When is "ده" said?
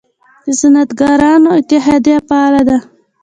2.69-2.77